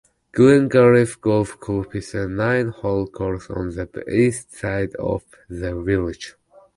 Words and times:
Glengarriff 0.33 1.21
Golf 1.21 1.59
Club 1.59 1.93
is 1.95 2.15
a 2.15 2.27
nine-hole 2.27 3.05
course 3.05 3.51
on 3.51 3.69
the 3.69 4.03
east 4.11 4.51
side 4.51 4.95
of 4.95 5.23
the 5.47 5.79
village. 5.79 6.33